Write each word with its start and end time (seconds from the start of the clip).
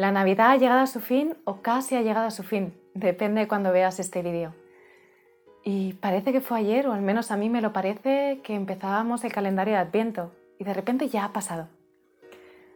La 0.00 0.12
Navidad 0.12 0.52
ha 0.52 0.56
llegado 0.56 0.80
a 0.80 0.86
su 0.86 1.00
fin 1.00 1.36
o 1.44 1.60
casi 1.60 1.94
ha 1.94 2.00
llegado 2.00 2.26
a 2.26 2.30
su 2.30 2.42
fin, 2.42 2.72
depende 2.94 3.42
de 3.42 3.48
cuando 3.48 3.70
veas 3.70 4.00
este 4.00 4.22
vídeo. 4.22 4.54
Y 5.62 5.92
parece 5.92 6.32
que 6.32 6.40
fue 6.40 6.58
ayer, 6.58 6.88
o 6.88 6.94
al 6.94 7.02
menos 7.02 7.30
a 7.30 7.36
mí 7.36 7.50
me 7.50 7.60
lo 7.60 7.74
parece, 7.74 8.40
que 8.42 8.54
empezábamos 8.54 9.24
el 9.24 9.32
calendario 9.34 9.74
de 9.74 9.80
Adviento 9.80 10.32
y 10.58 10.64
de 10.64 10.72
repente 10.72 11.10
ya 11.10 11.26
ha 11.26 11.34
pasado. 11.34 11.68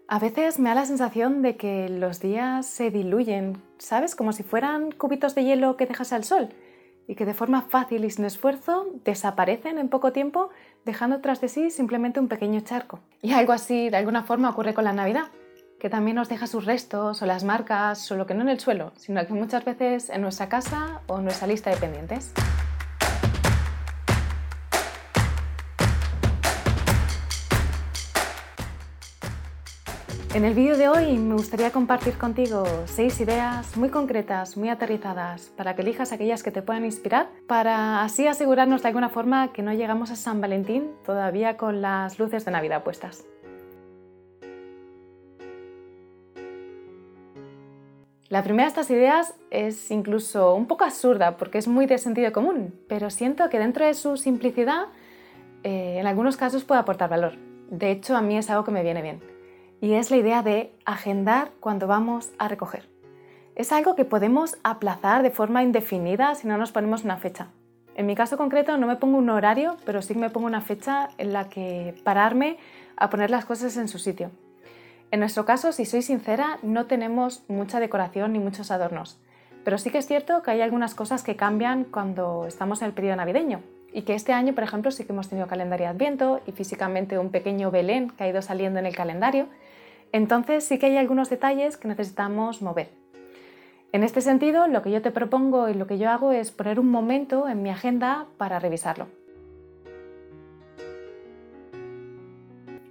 A 0.06 0.18
veces 0.18 0.58
me 0.58 0.68
da 0.68 0.74
la 0.74 0.84
sensación 0.84 1.40
de 1.40 1.56
que 1.56 1.88
los 1.88 2.20
días 2.20 2.66
se 2.66 2.90
diluyen, 2.90 3.56
¿sabes? 3.78 4.14
Como 4.14 4.34
si 4.34 4.42
fueran 4.42 4.92
cubitos 4.92 5.34
de 5.34 5.44
hielo 5.44 5.78
que 5.78 5.86
dejas 5.86 6.12
al 6.12 6.24
sol 6.24 6.50
y 7.08 7.14
que 7.14 7.24
de 7.24 7.32
forma 7.32 7.62
fácil 7.62 8.04
y 8.04 8.10
sin 8.10 8.26
esfuerzo 8.26 8.86
desaparecen 9.02 9.78
en 9.78 9.88
poco 9.88 10.12
tiempo, 10.12 10.50
dejando 10.84 11.22
tras 11.22 11.40
de 11.40 11.48
sí 11.48 11.70
simplemente 11.70 12.20
un 12.20 12.28
pequeño 12.28 12.60
charco. 12.60 13.00
Y 13.22 13.32
algo 13.32 13.54
así 13.54 13.88
de 13.88 13.96
alguna 13.96 14.24
forma 14.24 14.50
ocurre 14.50 14.74
con 14.74 14.84
la 14.84 14.92
Navidad 14.92 15.28
que 15.84 15.90
también 15.90 16.14
nos 16.14 16.30
deja 16.30 16.46
sus 16.46 16.64
restos 16.64 17.20
o 17.20 17.26
las 17.26 17.44
marcas, 17.44 18.10
o 18.10 18.16
lo 18.16 18.26
que 18.26 18.32
no 18.32 18.40
en 18.40 18.48
el 18.48 18.58
suelo, 18.58 18.94
sino 18.96 19.26
que 19.26 19.34
muchas 19.34 19.66
veces 19.66 20.08
en 20.08 20.22
nuestra 20.22 20.48
casa 20.48 21.02
o 21.08 21.18
en 21.18 21.24
nuestra 21.24 21.46
lista 21.46 21.68
de 21.68 21.76
pendientes. 21.76 22.32
En 30.32 30.46
el 30.46 30.54
vídeo 30.54 30.78
de 30.78 30.88
hoy 30.88 31.18
me 31.18 31.34
gustaría 31.34 31.70
compartir 31.70 32.16
contigo 32.16 32.64
seis 32.86 33.20
ideas 33.20 33.76
muy 33.76 33.90
concretas, 33.90 34.56
muy 34.56 34.70
aterrizadas, 34.70 35.52
para 35.54 35.76
que 35.76 35.82
elijas 35.82 36.12
aquellas 36.12 36.42
que 36.42 36.50
te 36.50 36.62
puedan 36.62 36.86
inspirar, 36.86 37.28
para 37.46 38.02
así 38.02 38.26
asegurarnos 38.26 38.80
de 38.80 38.88
alguna 38.88 39.10
forma 39.10 39.52
que 39.52 39.60
no 39.60 39.74
llegamos 39.74 40.10
a 40.10 40.16
San 40.16 40.40
Valentín 40.40 40.92
todavía 41.04 41.58
con 41.58 41.82
las 41.82 42.18
luces 42.18 42.46
de 42.46 42.52
Navidad 42.52 42.84
puestas. 42.84 43.26
La 48.30 48.42
primera 48.42 48.64
de 48.64 48.68
estas 48.68 48.90
ideas 48.90 49.34
es 49.50 49.90
incluso 49.90 50.54
un 50.54 50.66
poco 50.66 50.84
absurda 50.84 51.36
porque 51.36 51.58
es 51.58 51.68
muy 51.68 51.84
de 51.84 51.98
sentido 51.98 52.32
común, 52.32 52.74
pero 52.88 53.10
siento 53.10 53.50
que 53.50 53.58
dentro 53.58 53.84
de 53.84 53.92
su 53.92 54.16
simplicidad 54.16 54.86
eh, 55.62 55.98
en 55.98 56.06
algunos 56.06 56.38
casos 56.38 56.64
puede 56.64 56.80
aportar 56.80 57.10
valor. 57.10 57.36
De 57.70 57.90
hecho, 57.90 58.16
a 58.16 58.22
mí 58.22 58.38
es 58.38 58.48
algo 58.48 58.64
que 58.64 58.70
me 58.70 58.82
viene 58.82 59.02
bien. 59.02 59.20
Y 59.82 59.92
es 59.94 60.10
la 60.10 60.16
idea 60.16 60.42
de 60.42 60.72
agendar 60.86 61.50
cuando 61.60 61.86
vamos 61.86 62.30
a 62.38 62.48
recoger. 62.48 62.88
Es 63.56 63.72
algo 63.72 63.94
que 63.94 64.06
podemos 64.06 64.56
aplazar 64.62 65.22
de 65.22 65.30
forma 65.30 65.62
indefinida 65.62 66.34
si 66.34 66.48
no 66.48 66.56
nos 66.56 66.72
ponemos 66.72 67.04
una 67.04 67.18
fecha. 67.18 67.48
En 67.94 68.06
mi 68.06 68.14
caso 68.14 68.38
concreto 68.38 68.76
no 68.78 68.86
me 68.86 68.96
pongo 68.96 69.18
un 69.18 69.28
horario, 69.28 69.76
pero 69.84 70.00
sí 70.00 70.14
me 70.14 70.30
pongo 70.30 70.46
una 70.46 70.62
fecha 70.62 71.10
en 71.18 71.32
la 71.32 71.48
que 71.50 71.94
pararme 72.04 72.56
a 72.96 73.10
poner 73.10 73.30
las 73.30 73.44
cosas 73.44 73.76
en 73.76 73.88
su 73.88 73.98
sitio. 73.98 74.30
En 75.14 75.20
nuestro 75.20 75.44
caso, 75.44 75.70
si 75.70 75.84
soy 75.84 76.02
sincera, 76.02 76.58
no 76.62 76.86
tenemos 76.86 77.44
mucha 77.46 77.78
decoración 77.78 78.32
ni 78.32 78.40
muchos 78.40 78.72
adornos, 78.72 79.16
pero 79.62 79.78
sí 79.78 79.90
que 79.90 79.98
es 79.98 80.08
cierto 80.08 80.42
que 80.42 80.50
hay 80.50 80.60
algunas 80.60 80.96
cosas 80.96 81.22
que 81.22 81.36
cambian 81.36 81.84
cuando 81.84 82.46
estamos 82.48 82.82
en 82.82 82.88
el 82.88 82.94
periodo 82.94 83.14
navideño 83.14 83.60
y 83.92 84.02
que 84.02 84.16
este 84.16 84.32
año, 84.32 84.56
por 84.56 84.64
ejemplo, 84.64 84.90
sí 84.90 85.04
que 85.04 85.12
hemos 85.12 85.28
tenido 85.28 85.46
calendario 85.46 85.86
de 85.86 85.92
Adviento 85.92 86.40
y 86.48 86.50
físicamente 86.50 87.16
un 87.20 87.30
pequeño 87.30 87.70
Belén 87.70 88.10
que 88.10 88.24
ha 88.24 88.28
ido 88.28 88.42
saliendo 88.42 88.80
en 88.80 88.86
el 88.86 88.96
calendario, 88.96 89.46
entonces 90.10 90.64
sí 90.64 90.80
que 90.80 90.86
hay 90.86 90.96
algunos 90.96 91.30
detalles 91.30 91.76
que 91.76 91.86
necesitamos 91.86 92.60
mover. 92.60 92.90
En 93.92 94.02
este 94.02 94.20
sentido, 94.20 94.66
lo 94.66 94.82
que 94.82 94.90
yo 94.90 95.00
te 95.00 95.12
propongo 95.12 95.68
y 95.68 95.74
lo 95.74 95.86
que 95.86 95.96
yo 95.96 96.10
hago 96.10 96.32
es 96.32 96.50
poner 96.50 96.80
un 96.80 96.90
momento 96.90 97.48
en 97.48 97.62
mi 97.62 97.70
agenda 97.70 98.26
para 98.36 98.58
revisarlo. 98.58 99.06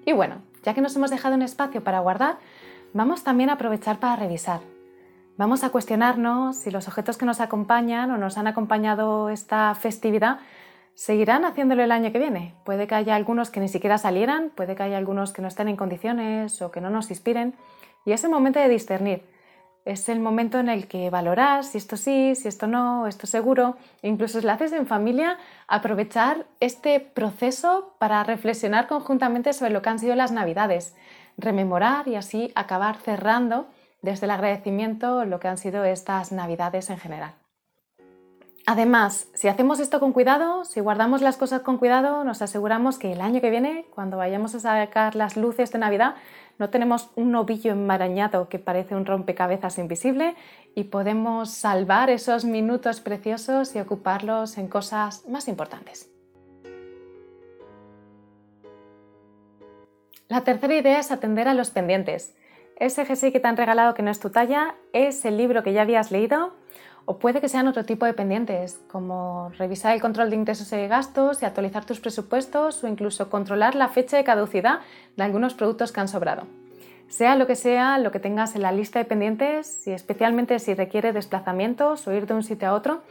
Y 0.06 0.14
bueno, 0.14 0.42
ya 0.64 0.74
que 0.74 0.82
nos 0.82 0.96
hemos 0.96 1.12
dejado 1.12 1.36
un 1.36 1.42
espacio 1.42 1.84
para 1.84 2.00
guardar, 2.00 2.38
vamos 2.94 3.24
también 3.24 3.50
a 3.50 3.54
aprovechar 3.54 4.00
para 4.00 4.16
revisar. 4.16 4.62
Vamos 5.38 5.64
a 5.64 5.70
cuestionarnos 5.70 6.58
si 6.58 6.72
los 6.72 6.88
objetos 6.88 7.18
que 7.18 7.26
nos 7.26 7.42
acompañan 7.42 8.12
o 8.12 8.18
nos 8.18 8.38
han 8.38 8.48
acompañado 8.48 9.30
esta 9.30 9.74
festividad 9.76 10.40
seguirán 10.94 11.44
haciéndolo 11.44 11.84
el 11.84 11.92
año 11.92 12.12
que 12.12 12.20
viene. 12.20 12.54
Puede 12.66 12.86
que 12.86 12.96
haya 12.96 13.16
algunos 13.16 13.50
que 13.50 13.60
ni 13.60 13.68
siquiera 13.68 13.98
salieran, 13.98 14.52
puede 14.56 14.76
que 14.76 14.84
haya 14.84 14.98
algunos 14.98 15.34
que 15.34 15.42
no 15.42 15.48
estén 15.48 15.68
en 15.68 15.76
condiciones 15.76 16.62
o 16.62 16.72
que 16.72 16.82
no 16.82 16.92
nos 16.92 17.10
inspiren. 17.10 17.56
Y 18.06 18.12
es 18.12 18.24
el 18.24 18.30
momento 18.30 18.60
de 18.60 18.70
discernir 18.70 19.33
es 19.86 20.08
el 20.10 20.20
momento 20.20 20.60
en 20.60 20.70
el 20.70 20.88
que 20.88 21.10
valoras 21.10 21.72
si 21.72 21.78
esto 21.78 21.98
sí, 21.98 22.36
si 22.36 22.48
esto 22.48 22.68
no, 22.68 23.08
esto 23.08 23.28
seguro. 23.28 23.78
E 24.02 24.08
incluso 24.08 24.40
si 24.40 24.46
lo 24.46 24.52
haces 24.52 24.72
en 24.72 24.88
familia, 24.88 25.38
aprovechar 25.68 26.46
este 26.60 27.00
proceso 27.00 27.96
para 28.00 28.24
reflexionar 28.24 28.88
conjuntamente 28.88 29.54
sobre 29.54 29.72
lo 29.72 29.82
que 29.82 29.90
han 29.90 30.00
sido 30.00 30.16
las 30.16 30.32
navidades, 30.32 30.96
rememorar 31.38 32.08
y 32.08 32.16
así 32.16 32.52
acabar 32.56 32.98
cerrando 32.98 33.68
desde 34.02 34.26
el 34.26 34.32
agradecimiento 34.32 35.26
lo 35.26 35.40
que 35.40 35.48
han 35.48 35.58
sido 35.58 35.84
estas 35.84 36.32
navidades 36.32 36.90
en 36.90 36.98
general. 36.98 37.34
Además, 38.66 39.28
si 39.34 39.50
hacemos 39.50 39.82
esto 39.82 40.00
con 40.00 40.14
cuidado, 40.14 40.64
si 40.64 40.80
guardamos 40.80 41.22
las 41.22 41.36
cosas 41.36 41.62
con 41.62 41.78
cuidado, 41.78 42.24
nos 42.24 42.42
aseguramos 42.42 42.98
que 42.98 43.12
el 43.12 43.20
año 43.20 43.42
que 43.42 43.50
viene, 43.50 43.86
cuando 43.94 44.16
vayamos 44.16 44.56
a 44.56 44.60
sacar 44.62 45.16
las 45.16 45.36
luces 45.36 45.74
de 45.74 45.80
Navidad, 45.80 46.16
no 46.60 46.70
tenemos 46.70 47.10
un 47.16 47.32
novillo 47.32 47.74
enmarañado 47.74 48.48
que 48.48 48.60
parece 48.60 48.96
un 48.96 49.06
rompecabezas 49.06 49.80
invisible 49.80 50.36
y 50.76 50.86
podemos 50.86 51.50
salvar 51.50 52.10
esos 52.10 52.46
minutos 52.46 53.02
preciosos 53.02 53.76
y 53.76 53.80
ocuparlos 53.80 54.58
en 54.58 54.70
cosas 54.70 55.28
más 55.28 55.50
importantes. 55.50 56.10
La 60.30 60.42
tercera 60.46 60.76
idea 60.76 61.00
es 61.00 61.12
atender 61.12 61.50
a 61.50 61.54
los 61.54 61.70
pendientes. 61.70 62.34
Ese 62.78 63.06
jersey 63.06 63.34
que 63.34 63.42
te 63.42 63.48
han 63.48 63.58
regalado 63.58 63.94
que 63.94 64.04
no 64.04 64.10
es 64.10 64.22
tu 64.22 64.30
talla, 64.30 64.76
es 64.94 65.26
el 65.26 65.36
libro 65.36 65.64
que 65.64 65.74
ya 65.74 65.82
habías 65.82 66.12
leído 66.12 66.54
o 67.06 67.18
puede 67.18 67.42
que 67.42 67.50
sean 67.50 67.68
otro 67.68 67.84
tipo 67.84 68.06
de 68.06 68.14
pendientes, 68.14 68.80
como 68.90 69.52
revisar 69.58 69.94
el 69.94 70.02
control 70.02 70.30
de 70.30 70.38
ingresos 70.38 70.72
y 70.72 70.88
gastos 70.88 71.42
y 71.42 71.46
actualizar 71.46 71.86
tus 71.86 72.00
presupuestos 72.00 72.84
o 72.84 72.88
incluso 72.88 73.30
controlar 73.30 73.76
la 73.76 73.90
fecha 73.90 74.18
de 74.18 74.24
caducidad 74.24 74.80
de 75.18 75.24
algunos 75.24 75.54
productos 75.54 75.92
que 75.92 76.00
han 76.00 76.08
sobrado. 76.08 76.48
Sea 77.10 77.36
lo 77.36 77.46
que 77.46 77.56
sea 77.56 78.00
lo 78.00 78.12
que 78.12 78.20
tengas 78.20 78.56
en 78.56 78.62
la 78.62 78.72
lista 78.72 79.00
de 79.00 79.06
pendientes 79.06 79.86
y 79.86 79.92
especialmente 79.92 80.58
si 80.60 80.74
requiere 80.74 81.14
desplazamientos 81.14 82.08
o 82.08 82.14
ir 82.14 82.26
de 82.26 82.34
un 82.34 82.44
sitio 82.44 82.70
a 82.70 82.74
otro, 82.74 83.02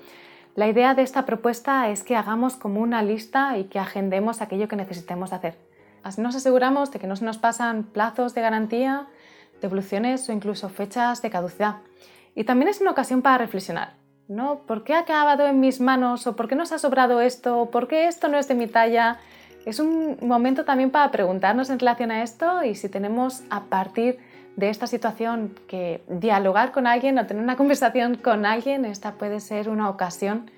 la 0.55 0.69
idea 0.69 0.95
de 0.95 1.03
esta 1.03 1.25
propuesta 1.25 1.89
es 1.89 2.03
que 2.03 2.17
hagamos 2.17 2.57
como 2.57 2.81
una 2.81 3.03
lista 3.03 3.57
y 3.59 3.65
que 3.65 3.79
agendemos 3.79 4.43
aquello 4.43 4.69
que 4.69 4.77
necesitemos 4.77 5.33
hacer. 5.33 5.57
Así 6.03 6.21
nos 6.21 6.35
aseguramos 6.35 6.91
de 6.91 6.99
que 6.99 7.07
no 7.07 7.17
se 7.17 7.25
nos 7.25 7.39
pasan 7.39 7.85
plazos 7.85 8.35
de 8.35 8.41
garantía, 8.41 9.07
devoluciones 9.61 10.29
o 10.29 10.33
incluso 10.33 10.69
fechas 10.69 11.23
de 11.23 11.31
caducidad. 11.31 11.77
Y 12.35 12.45
también 12.45 12.69
es 12.69 12.81
una 12.81 12.91
ocasión 12.91 13.23
para 13.23 13.39
reflexionar. 13.39 13.95
¿no? 14.29 14.61
¿Por 14.67 14.85
qué 14.85 14.95
ha 14.95 15.01
acabado 15.01 15.47
en 15.47 15.61
mis 15.61 15.81
manos? 15.81 16.27
¿O 16.27 16.37
por 16.37 16.49
qué 16.49 16.55
nos 16.55 16.73
ha 16.73 16.79
sobrado 16.79 17.21
esto? 17.21 17.71
¿Por 17.71 17.89
qué 17.89 18.07
esto 18.07 18.29
no 18.29 18.39
es 18.39 18.49
de 18.49 18.55
mi 18.55 18.67
talla? 18.67 19.19
Es 19.67 19.79
un 19.79 20.17
momento 20.23 20.65
también 20.65 20.91
para 20.91 21.11
preguntarnos 21.11 21.71
en 21.71 21.79
relación 21.79 22.11
a 22.11 22.23
esto 22.23 22.65
y 22.65 22.75
si 22.75 22.89
tenemos 22.89 23.43
a 23.51 23.65
partir 23.65 24.19
de 24.57 24.69
esta 24.69 24.87
situación 24.87 25.55
que 25.67 26.03
dialogar 26.09 26.73
con 26.73 26.87
alguien 26.87 27.19
o 27.19 27.27
tener 27.27 27.43
una 27.43 27.57
conversación 27.63 28.17
con 28.17 28.45
alguien, 28.47 28.85
esta 28.85 29.13
puede 29.13 29.41
ser 29.41 29.69
una 29.69 29.89
ocasión 29.89 30.51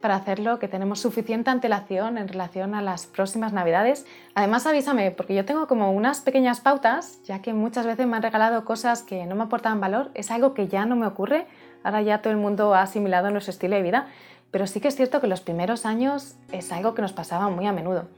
para 0.00 0.16
hacerlo, 0.16 0.58
que 0.58 0.68
tenemos 0.68 1.00
suficiente 1.00 1.50
antelación 1.50 2.18
en 2.18 2.28
relación 2.28 2.74
a 2.74 2.82
las 2.82 3.06
próximas 3.06 3.52
navidades. 3.52 4.06
Además, 4.34 4.66
avísame, 4.66 5.10
porque 5.10 5.34
yo 5.34 5.44
tengo 5.44 5.66
como 5.66 5.92
unas 5.92 6.20
pequeñas 6.20 6.60
pautas, 6.60 7.22
ya 7.24 7.40
que 7.42 7.54
muchas 7.54 7.86
veces 7.86 8.06
me 8.06 8.16
han 8.16 8.22
regalado 8.22 8.64
cosas 8.64 9.02
que 9.02 9.26
no 9.26 9.34
me 9.34 9.44
aportaban 9.44 9.80
valor, 9.80 10.10
es 10.14 10.30
algo 10.30 10.54
que 10.54 10.68
ya 10.68 10.86
no 10.86 10.96
me 10.96 11.06
ocurre, 11.06 11.46
ahora 11.82 12.02
ya 12.02 12.22
todo 12.22 12.32
el 12.32 12.38
mundo 12.38 12.74
ha 12.74 12.82
asimilado 12.82 13.30
nuestro 13.30 13.50
estilo 13.50 13.76
de 13.76 13.82
vida, 13.82 14.06
pero 14.50 14.66
sí 14.66 14.80
que 14.80 14.88
es 14.88 14.96
cierto 14.96 15.20
que 15.20 15.26
los 15.26 15.40
primeros 15.40 15.86
años 15.86 16.36
es 16.52 16.72
algo 16.72 16.94
que 16.94 17.02
nos 17.02 17.12
pasaba 17.12 17.48
muy 17.48 17.66
a 17.66 17.72
menudo, 17.72 18.08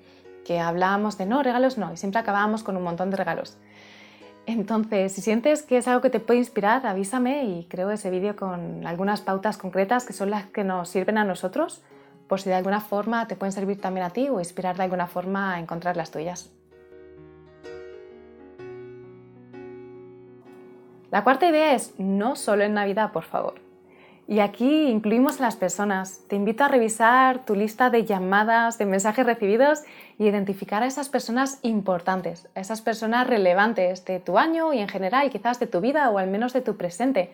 que 0.45 0.61
hablábamos 0.61 1.17
de 1.17 1.27
no, 1.27 1.43
regalos 1.43 1.79
no, 1.79 1.93
y 1.93 1.97
siempre 1.97 2.21
acabábamos 2.21 2.63
con 2.63 2.77
un 2.77 2.83
montón 2.83 3.11
de 3.11 3.17
regalos. 3.17 3.57
Entonces, 4.49 5.13
si 5.13 5.21
sientes 5.21 5.63
que 5.63 5.77
es 5.77 5.87
algo 5.89 6.01
que 6.01 6.09
te 6.09 6.21
puede 6.21 6.39
inspirar, 6.39 6.87
avísame 6.87 7.45
y 7.45 7.65
creo 7.69 7.91
ese 7.91 8.09
vídeo 8.09 8.35
con 8.35 8.87
algunas 8.87 9.21
pautas 9.21 9.59
concretas 9.59 10.07
que 10.07 10.15
son 10.15 10.31
las 10.31 10.47
que 10.47 10.65
nos 10.65 10.89
sirven 10.89 11.19
a 11.19 11.25
nosotros, 11.25 11.83
por 12.29 12.41
si 12.41 12.49
de 12.49 12.55
alguna 12.55 12.81
forma 12.81 13.29
te 13.29 13.37
pueden 13.37 13.53
servir 13.53 13.79
también 13.79 14.07
a 14.07 14.11
ti 14.11 14.31
o 14.31 14.39
inspirar 14.39 14.79
de 14.79 14.85
alguna 14.85 15.07
forma 15.07 15.53
a 15.53 15.61
encontrar 15.61 15.99
las 15.99 16.11
tuyas. 16.11 16.51
La 21.11 21.25
cuarta 21.25 21.47
idea 21.47 21.75
es 21.75 21.93
no 21.99 22.35
solo 22.35 22.65
en 22.65 22.73
Navidad, 22.73 23.13
por 23.13 23.25
favor. 23.25 23.68
Y 24.31 24.41
aquí 24.41 24.89
incluimos 24.89 25.41
a 25.41 25.45
las 25.45 25.57
personas. 25.57 26.21
Te 26.29 26.37
invito 26.37 26.63
a 26.63 26.69
revisar 26.69 27.47
tu 27.47 27.55
lista 27.55 27.89
de 27.89 28.05
llamadas, 28.05 28.77
de 28.77 28.85
mensajes 28.85 29.25
recibidos 29.25 29.85
y 30.19 30.27
identificar 30.27 30.83
a 30.83 30.87
esas 30.87 31.09
personas 31.09 31.61
importantes, 31.63 32.47
a 32.55 32.61
esas 32.61 32.83
personas 32.83 33.27
relevantes 33.27 34.05
de 34.05 34.21
tu 34.21 34.37
año 34.37 34.75
y 34.75 34.81
en 34.81 34.89
general 34.89 35.31
quizás 35.31 35.59
de 35.59 35.67
tu 35.67 35.81
vida 35.81 36.11
o 36.11 36.19
al 36.19 36.27
menos 36.27 36.53
de 36.53 36.61
tu 36.61 36.77
presente. 36.77 37.33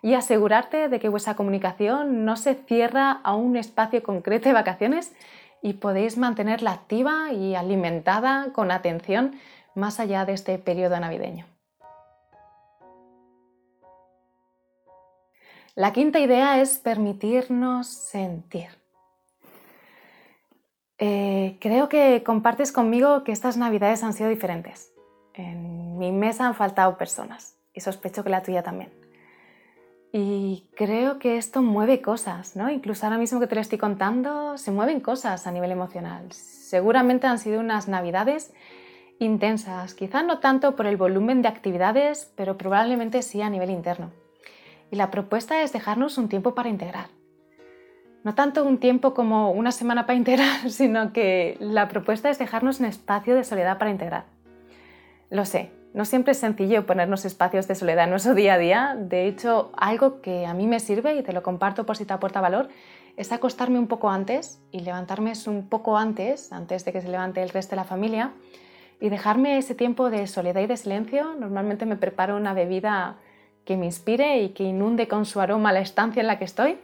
Y 0.00 0.14
asegurarte 0.14 0.88
de 0.88 0.98
que 0.98 1.10
vuestra 1.10 1.34
comunicación 1.34 2.24
no 2.24 2.38
se 2.38 2.54
cierra 2.54 3.20
a 3.22 3.34
un 3.34 3.58
espacio 3.58 4.02
concreto 4.02 4.48
de 4.48 4.54
vacaciones 4.54 5.12
y 5.60 5.74
podéis 5.74 6.16
mantenerla 6.16 6.72
activa 6.72 7.34
y 7.34 7.54
alimentada 7.54 8.46
con 8.54 8.70
atención 8.70 9.38
más 9.74 10.00
allá 10.00 10.24
de 10.24 10.32
este 10.32 10.58
periodo 10.58 10.98
navideño. 11.00 11.44
La 15.80 15.94
quinta 15.94 16.20
idea 16.20 16.60
es 16.60 16.78
permitirnos 16.78 17.86
sentir. 17.86 18.68
Eh, 20.98 21.56
creo 21.58 21.88
que 21.88 22.22
compartes 22.22 22.70
conmigo 22.70 23.24
que 23.24 23.32
estas 23.32 23.56
navidades 23.56 24.04
han 24.04 24.12
sido 24.12 24.28
diferentes. 24.28 24.92
En 25.32 25.96
mi 25.96 26.12
mesa 26.12 26.46
han 26.46 26.54
faltado 26.54 26.98
personas 26.98 27.56
y 27.72 27.80
sospecho 27.80 28.22
que 28.22 28.28
la 28.28 28.42
tuya 28.42 28.62
también. 28.62 28.92
Y 30.12 30.68
creo 30.76 31.18
que 31.18 31.38
esto 31.38 31.62
mueve 31.62 32.02
cosas, 32.02 32.56
¿no? 32.56 32.68
Incluso 32.68 33.06
ahora 33.06 33.16
mismo 33.16 33.40
que 33.40 33.46
te 33.46 33.54
lo 33.54 33.62
estoy 33.62 33.78
contando, 33.78 34.58
se 34.58 34.72
mueven 34.72 35.00
cosas 35.00 35.46
a 35.46 35.50
nivel 35.50 35.70
emocional. 35.70 36.30
Seguramente 36.30 37.26
han 37.26 37.38
sido 37.38 37.58
unas 37.58 37.88
navidades 37.88 38.52
intensas, 39.18 39.94
quizá 39.94 40.22
no 40.22 40.40
tanto 40.40 40.76
por 40.76 40.86
el 40.86 40.98
volumen 40.98 41.40
de 41.40 41.48
actividades, 41.48 42.30
pero 42.36 42.58
probablemente 42.58 43.22
sí 43.22 43.40
a 43.40 43.48
nivel 43.48 43.70
interno. 43.70 44.10
Y 44.90 44.96
la 44.96 45.10
propuesta 45.10 45.62
es 45.62 45.72
dejarnos 45.72 46.18
un 46.18 46.28
tiempo 46.28 46.54
para 46.54 46.68
integrar. 46.68 47.08
No 48.22 48.34
tanto 48.34 48.64
un 48.64 48.78
tiempo 48.78 49.14
como 49.14 49.50
una 49.50 49.72
semana 49.72 50.06
para 50.06 50.18
integrar, 50.18 50.70
sino 50.70 51.12
que 51.12 51.56
la 51.60 51.88
propuesta 51.88 52.28
es 52.30 52.38
dejarnos 52.38 52.80
un 52.80 52.86
espacio 52.86 53.34
de 53.34 53.44
soledad 53.44 53.78
para 53.78 53.90
integrar. 53.90 54.24
Lo 55.30 55.44
sé, 55.44 55.70
no 55.94 56.04
siempre 56.04 56.32
es 56.32 56.38
sencillo 56.38 56.86
ponernos 56.86 57.24
espacios 57.24 57.66
de 57.66 57.74
soledad 57.74 58.04
en 58.04 58.10
nuestro 58.10 58.34
día 58.36 58.54
a 58.54 58.58
día. 58.58 58.96
De 58.98 59.26
hecho, 59.26 59.72
algo 59.76 60.20
que 60.20 60.46
a 60.46 60.54
mí 60.54 60.66
me 60.66 60.80
sirve 60.80 61.16
y 61.16 61.22
te 61.22 61.32
lo 61.32 61.42
comparto 61.42 61.86
por 61.86 61.96
si 61.96 62.04
te 62.04 62.12
aporta 62.12 62.40
valor 62.40 62.68
es 63.16 63.32
acostarme 63.32 63.78
un 63.78 63.86
poco 63.86 64.08
antes 64.08 64.62
y 64.70 64.80
levantarme 64.80 65.32
un 65.46 65.68
poco 65.68 65.98
antes, 65.98 66.52
antes 66.52 66.84
de 66.84 66.92
que 66.92 67.00
se 67.00 67.08
levante 67.08 67.42
el 67.42 67.50
resto 67.50 67.70
de 67.70 67.76
la 67.76 67.84
familia, 67.84 68.32
y 69.00 69.08
dejarme 69.08 69.58
ese 69.58 69.74
tiempo 69.74 70.10
de 70.10 70.26
soledad 70.26 70.60
y 70.60 70.66
de 70.66 70.76
silencio. 70.76 71.34
Normalmente 71.34 71.86
me 71.86 71.96
preparo 71.96 72.36
una 72.36 72.54
bebida 72.54 73.16
que 73.64 73.76
me 73.76 73.86
inspire 73.86 74.42
y 74.42 74.50
que 74.50 74.64
inunde 74.64 75.08
con 75.08 75.24
su 75.24 75.40
aroma 75.40 75.72
la 75.72 75.80
estancia 75.80 76.20
en 76.20 76.26
la 76.26 76.38
que 76.38 76.44
estoy. 76.44 76.78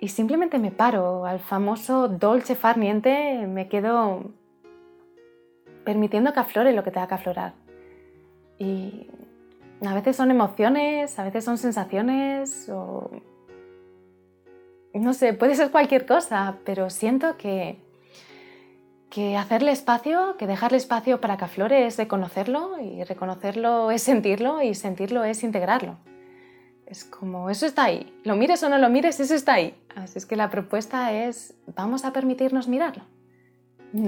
Y 0.00 0.08
simplemente 0.08 0.58
me 0.58 0.70
paro 0.70 1.26
al 1.26 1.38
famoso 1.38 2.08
dolce 2.08 2.56
far 2.56 2.76
niente, 2.76 3.46
me 3.46 3.68
quedo 3.68 4.32
permitiendo 5.84 6.32
que 6.32 6.40
aflore 6.40 6.72
lo 6.72 6.82
que 6.82 6.90
tenga 6.90 7.06
que 7.06 7.14
aflorar. 7.14 7.52
Y 8.58 9.06
a 9.84 9.94
veces 9.94 10.16
son 10.16 10.30
emociones, 10.30 11.18
a 11.18 11.24
veces 11.24 11.44
son 11.44 11.58
sensaciones 11.58 12.68
o... 12.68 13.10
No 14.94 15.14
sé, 15.14 15.32
puede 15.32 15.54
ser 15.54 15.70
cualquier 15.70 16.04
cosa, 16.04 16.58
pero 16.64 16.90
siento 16.90 17.36
que 17.38 17.78
que 19.12 19.36
hacerle 19.36 19.72
espacio, 19.72 20.38
que 20.38 20.46
dejarle 20.46 20.78
espacio 20.78 21.20
para 21.20 21.36
que 21.36 21.44
aflore 21.44 21.86
es 21.86 21.98
reconocerlo 21.98 22.80
y 22.80 23.04
reconocerlo 23.04 23.90
es 23.90 24.02
sentirlo 24.02 24.62
y 24.62 24.74
sentirlo 24.74 25.22
es 25.22 25.42
integrarlo. 25.42 25.98
Es 26.86 27.04
como, 27.04 27.50
eso 27.50 27.66
está 27.66 27.84
ahí. 27.84 28.18
Lo 28.24 28.36
mires 28.36 28.62
o 28.62 28.70
no 28.70 28.78
lo 28.78 28.88
mires, 28.88 29.20
eso 29.20 29.34
está 29.34 29.52
ahí. 29.52 29.74
Así 29.94 30.16
es 30.16 30.24
que 30.24 30.34
la 30.34 30.48
propuesta 30.48 31.12
es, 31.12 31.54
vamos 31.76 32.06
a 32.06 32.14
permitirnos 32.14 32.68
mirarlo. 32.68 33.04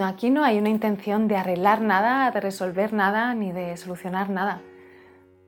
Aquí 0.03 0.31
no 0.31 0.43
hay 0.43 0.59
una 0.59 0.71
intención 0.71 1.29
de 1.29 1.37
arreglar 1.37 1.83
nada, 1.83 2.31
de 2.31 2.41
resolver 2.41 2.95
nada, 2.95 3.35
ni 3.35 3.53
de 3.53 3.77
solucionar 3.77 4.31
nada. 4.31 4.63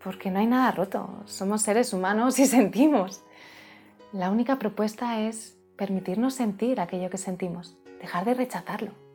Porque 0.04 0.30
no 0.30 0.38
hay 0.38 0.46
nada 0.46 0.70
roto. 0.70 1.22
Somos 1.24 1.62
seres 1.62 1.94
humanos 1.94 2.38
y 2.38 2.44
sentimos. 2.56 3.22
La 4.12 4.30
única 4.30 4.58
propuesta 4.58 5.20
es 5.20 5.56
permitirnos 5.76 6.34
sentir 6.34 6.78
aquello 6.78 7.08
que 7.08 7.16
sentimos, 7.16 7.78
dejar 8.02 8.26
de 8.26 8.34
rechazarlo. 8.34 9.05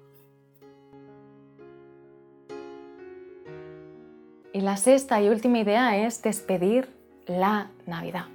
Y 4.53 4.61
la 4.61 4.75
sexta 4.77 5.21
y 5.21 5.29
última 5.29 5.59
idea 5.59 5.97
es 6.05 6.21
despedir 6.21 6.89
la 7.25 7.69
Navidad. 7.85 8.25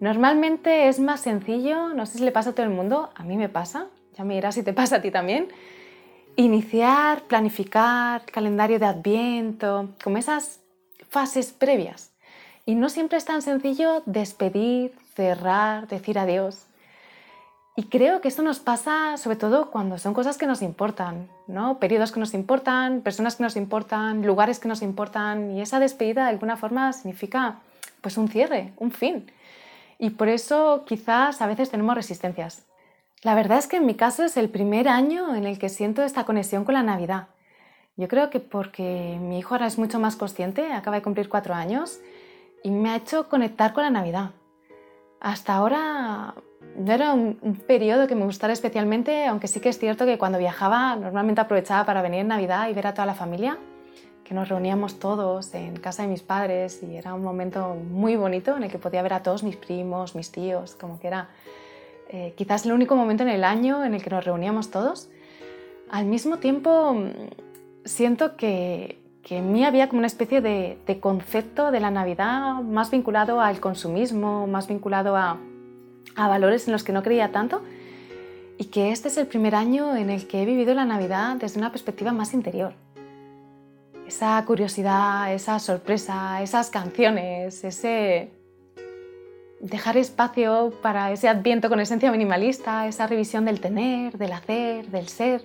Normalmente 0.00 0.88
es 0.88 1.00
más 1.00 1.20
sencillo, 1.20 1.88
no 1.88 2.06
sé 2.06 2.18
si 2.18 2.24
le 2.24 2.32
pasa 2.32 2.50
a 2.50 2.52
todo 2.52 2.66
el 2.66 2.72
mundo, 2.72 3.10
a 3.14 3.24
mí 3.24 3.36
me 3.36 3.48
pasa, 3.48 3.88
ya 4.16 4.24
me 4.24 4.34
dirás 4.34 4.54
si 4.54 4.62
te 4.62 4.72
pasa 4.80 4.96
a 4.96 5.02
ti 5.02 5.10
también, 5.10 5.48
iniciar, 6.36 7.22
planificar, 7.22 8.24
calendario 8.26 8.78
de 8.78 8.86
adviento, 8.86 9.90
como 10.02 10.18
esas 10.18 10.60
fases 11.08 11.52
previas. 11.52 12.12
Y 12.66 12.74
no 12.76 12.88
siempre 12.88 13.18
es 13.18 13.24
tan 13.24 13.42
sencillo 13.42 14.02
despedir, 14.06 14.92
cerrar, 15.14 15.86
decir 15.88 16.18
adiós. 16.18 16.66
Y 17.76 17.84
creo 17.84 18.20
que 18.20 18.28
esto 18.28 18.42
nos 18.42 18.60
pasa 18.60 19.16
sobre 19.16 19.36
todo 19.36 19.70
cuando 19.72 19.98
son 19.98 20.14
cosas 20.14 20.38
que 20.38 20.46
nos 20.46 20.62
importan, 20.62 21.28
¿no? 21.48 21.80
Periodos 21.80 22.12
que 22.12 22.20
nos 22.20 22.32
importan, 22.32 23.00
personas 23.00 23.34
que 23.34 23.42
nos 23.42 23.56
importan, 23.56 24.24
lugares 24.24 24.60
que 24.60 24.68
nos 24.68 24.80
importan 24.80 25.50
y 25.50 25.60
esa 25.60 25.80
despedida 25.80 26.22
de 26.22 26.30
alguna 26.30 26.56
forma 26.56 26.92
significa 26.92 27.58
pues 28.00 28.16
un 28.16 28.28
cierre, 28.28 28.72
un 28.76 28.92
fin. 28.92 29.28
Y 29.98 30.10
por 30.10 30.28
eso 30.28 30.84
quizás 30.86 31.42
a 31.42 31.46
veces 31.48 31.70
tenemos 31.70 31.96
resistencias. 31.96 32.64
La 33.22 33.34
verdad 33.34 33.58
es 33.58 33.66
que 33.66 33.78
en 33.78 33.86
mi 33.86 33.94
caso 33.94 34.22
es 34.22 34.36
el 34.36 34.50
primer 34.50 34.86
año 34.86 35.34
en 35.34 35.44
el 35.44 35.58
que 35.58 35.68
siento 35.68 36.02
esta 36.02 36.24
conexión 36.24 36.64
con 36.64 36.74
la 36.74 36.82
Navidad. 36.84 37.28
Yo 37.96 38.06
creo 38.06 38.30
que 38.30 38.38
porque 38.38 39.18
mi 39.20 39.38
hijo 39.38 39.54
ahora 39.54 39.66
es 39.66 39.78
mucho 39.78 39.98
más 39.98 40.14
consciente, 40.14 40.72
acaba 40.72 40.96
de 40.96 41.02
cumplir 41.02 41.28
cuatro 41.28 41.54
años 41.54 42.00
y 42.62 42.70
me 42.70 42.90
ha 42.90 42.96
hecho 42.96 43.28
conectar 43.28 43.72
con 43.72 43.82
la 43.82 43.90
Navidad. 43.90 44.30
Hasta 45.20 45.54
ahora 45.54 46.34
no 46.76 46.92
era 46.92 47.12
un, 47.12 47.36
periodo 47.66 48.06
que 48.06 48.14
me 48.14 48.24
gustara 48.24 48.52
especialmente, 48.52 49.26
aunque 49.26 49.48
sí 49.48 49.60
que 49.60 49.68
es 49.68 49.78
cierto 49.78 50.06
que 50.06 50.18
cuando 50.18 50.38
viajaba 50.38 50.96
normalmente 50.96 51.40
aprovechaba 51.40 51.84
para 51.84 52.02
venir 52.02 52.20
en 52.20 52.28
Navidad 52.28 52.68
y 52.68 52.74
ver 52.74 52.86
a 52.86 52.94
toda 52.94 53.06
la 53.06 53.14
familia, 53.14 53.58
que 54.24 54.34
nos 54.34 54.48
reuníamos 54.48 54.98
todos 54.98 55.54
en 55.54 55.76
casa 55.76 56.02
de 56.02 56.08
mis 56.08 56.22
padres 56.22 56.82
y 56.82 56.96
era 56.96 57.14
un 57.14 57.22
momento 57.22 57.74
muy 57.74 58.16
bonito 58.16 58.56
en 58.56 58.64
el 58.64 58.70
que 58.70 58.78
podía 58.78 59.02
ver 59.02 59.12
a 59.12 59.22
todos 59.22 59.42
mis 59.42 59.56
primos, 59.56 60.14
mis 60.14 60.32
tíos, 60.32 60.74
como 60.74 60.98
que 60.98 61.08
era 61.08 61.28
eh, 62.08 62.32
quizás 62.36 62.64
el 62.64 62.72
único 62.72 62.96
momento 62.96 63.22
en 63.22 63.28
el 63.28 63.44
año 63.44 63.84
en 63.84 63.94
el 63.94 64.02
que 64.02 64.10
nos 64.10 64.24
reuníamos 64.24 64.70
todos. 64.70 65.10
Al 65.90 66.06
mismo 66.06 66.38
tiempo 66.38 66.94
mm, 66.94 67.08
siento 67.84 68.36
que, 68.36 68.98
que 69.22 69.38
en 69.38 69.52
mí 69.52 69.64
había 69.64 69.88
como 69.88 69.98
una 69.98 70.06
especie 70.06 70.40
de 70.40 70.98
concepto 71.00 71.70
de 71.70 71.80
la 71.80 71.90
Navidad 71.90 72.62
más 72.62 72.90
vinculado 72.90 73.40
al 73.40 73.60
consumismo, 73.60 74.46
más 74.46 74.68
vinculado 74.68 75.16
a 75.16 75.38
a 76.16 76.28
valores 76.28 76.66
en 76.66 76.72
los 76.72 76.84
que 76.84 76.92
no 76.92 77.02
creía 77.02 77.32
tanto 77.32 77.62
y 78.58 78.66
que 78.66 78.92
este 78.92 79.08
es 79.08 79.16
el 79.16 79.26
primer 79.26 79.54
año 79.54 79.96
en 79.96 80.10
el 80.10 80.26
que 80.26 80.42
he 80.42 80.46
vivido 80.46 80.74
la 80.74 80.84
Navidad 80.84 81.36
desde 81.36 81.58
una 81.58 81.70
perspectiva 81.70 82.12
más 82.12 82.34
interior. 82.34 82.74
Esa 84.06 84.42
curiosidad, 84.46 85.32
esa 85.32 85.58
sorpresa, 85.58 86.42
esas 86.42 86.70
canciones, 86.70 87.64
ese 87.64 88.30
dejar 89.60 89.96
espacio 89.96 90.72
para 90.82 91.10
ese 91.10 91.26
adviento 91.26 91.70
con 91.70 91.80
esencia 91.80 92.12
minimalista, 92.12 92.86
esa 92.86 93.06
revisión 93.06 93.46
del 93.46 93.60
tener, 93.60 94.18
del 94.18 94.32
hacer, 94.32 94.88
del 94.88 95.08
ser. 95.08 95.42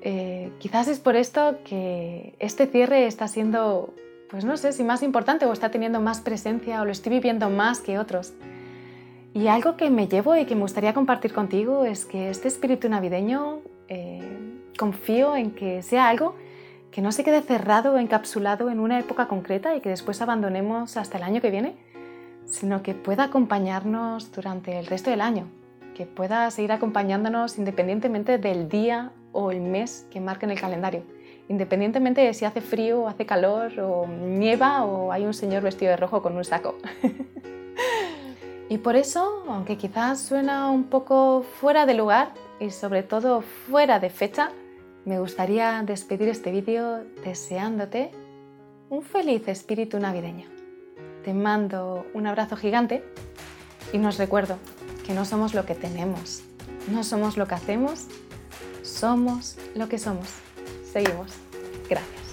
Eh, 0.00 0.50
quizás 0.58 0.88
es 0.88 0.98
por 0.98 1.14
esto 1.14 1.58
que 1.64 2.34
este 2.38 2.66
cierre 2.66 3.06
está 3.06 3.28
siendo, 3.28 3.94
pues 4.30 4.44
no 4.44 4.56
sé 4.56 4.72
si 4.72 4.82
más 4.82 5.02
importante 5.02 5.44
o 5.44 5.52
está 5.52 5.70
teniendo 5.70 6.00
más 6.00 6.20
presencia 6.20 6.80
o 6.80 6.84
lo 6.86 6.92
estoy 6.92 7.10
viviendo 7.10 7.50
más 7.50 7.80
que 7.80 7.98
otros. 7.98 8.32
Y 9.34 9.48
algo 9.48 9.76
que 9.76 9.90
me 9.90 10.06
llevo 10.06 10.36
y 10.36 10.44
que 10.44 10.54
me 10.54 10.60
gustaría 10.60 10.94
compartir 10.94 11.34
contigo 11.34 11.84
es 11.84 12.04
que 12.04 12.30
este 12.30 12.46
espíritu 12.46 12.88
navideño 12.88 13.58
eh, 13.88 14.20
confío 14.78 15.34
en 15.34 15.50
que 15.50 15.82
sea 15.82 16.08
algo 16.08 16.36
que 16.92 17.02
no 17.02 17.10
se 17.10 17.24
quede 17.24 17.42
cerrado 17.42 17.94
o 17.94 17.98
encapsulado 17.98 18.70
en 18.70 18.78
una 18.78 18.96
época 19.00 19.26
concreta 19.26 19.74
y 19.74 19.80
que 19.80 19.88
después 19.88 20.22
abandonemos 20.22 20.96
hasta 20.96 21.18
el 21.18 21.24
año 21.24 21.40
que 21.40 21.50
viene, 21.50 21.74
sino 22.46 22.84
que 22.84 22.94
pueda 22.94 23.24
acompañarnos 23.24 24.30
durante 24.30 24.78
el 24.78 24.86
resto 24.86 25.10
del 25.10 25.20
año, 25.20 25.48
que 25.96 26.06
pueda 26.06 26.48
seguir 26.52 26.70
acompañándonos 26.70 27.58
independientemente 27.58 28.38
del 28.38 28.68
día 28.68 29.10
o 29.32 29.50
el 29.50 29.60
mes 29.60 30.06
que 30.12 30.20
marque 30.20 30.46
en 30.46 30.52
el 30.52 30.60
calendario, 30.60 31.02
independientemente 31.48 32.20
de 32.20 32.34
si 32.34 32.44
hace 32.44 32.60
frío 32.60 33.02
o 33.02 33.08
hace 33.08 33.26
calor 33.26 33.80
o 33.80 34.06
nieva 34.06 34.84
o 34.84 35.10
hay 35.10 35.26
un 35.26 35.34
señor 35.34 35.64
vestido 35.64 35.90
de 35.90 35.96
rojo 35.96 36.22
con 36.22 36.36
un 36.36 36.44
saco. 36.44 36.76
Y 38.68 38.78
por 38.78 38.96
eso, 38.96 39.44
aunque 39.48 39.76
quizás 39.76 40.20
suena 40.20 40.70
un 40.70 40.84
poco 40.84 41.44
fuera 41.60 41.86
de 41.86 41.94
lugar 41.94 42.32
y 42.60 42.70
sobre 42.70 43.02
todo 43.02 43.42
fuera 43.42 44.00
de 44.00 44.10
fecha, 44.10 44.50
me 45.04 45.20
gustaría 45.20 45.82
despedir 45.82 46.28
este 46.28 46.50
vídeo 46.50 47.04
deseándote 47.24 48.10
un 48.88 49.02
feliz 49.02 49.46
espíritu 49.48 49.98
navideño. 49.98 50.48
Te 51.24 51.34
mando 51.34 52.06
un 52.14 52.26
abrazo 52.26 52.56
gigante 52.56 53.04
y 53.92 53.98
nos 53.98 54.18
recuerdo 54.18 54.56
que 55.06 55.12
no 55.12 55.24
somos 55.24 55.54
lo 55.54 55.66
que 55.66 55.74
tenemos, 55.74 56.42
no 56.90 57.04
somos 57.04 57.36
lo 57.36 57.46
que 57.46 57.54
hacemos, 57.54 58.06
somos 58.82 59.56
lo 59.74 59.88
que 59.88 59.98
somos. 59.98 60.28
Seguimos. 60.90 61.32
Gracias. 61.88 62.23